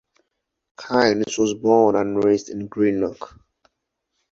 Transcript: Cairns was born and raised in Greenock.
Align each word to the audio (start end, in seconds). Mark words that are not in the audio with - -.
Cairns 0.79 1.37
was 1.37 1.53
born 1.53 1.95
and 1.95 2.23
raised 2.23 2.49
in 2.49 2.65
Greenock. 2.67 3.37